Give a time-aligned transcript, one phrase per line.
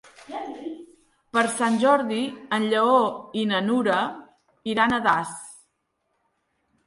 [1.37, 2.21] Per Sant Jordi
[2.57, 2.95] en Lleó
[3.41, 3.99] i na Nura
[4.75, 5.35] iran a Das.